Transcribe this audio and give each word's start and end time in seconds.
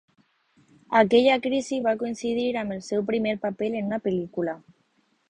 Aquella 0.99 1.35
crisi 1.43 1.79
va 1.87 1.93
coincidir 1.99 2.45
amb 2.63 2.75
el 2.77 2.81
seu 2.87 3.05
primer 3.11 3.35
paper 3.45 3.71
en 3.73 3.91
una 3.93 4.01
pel·lícula. 4.09 4.57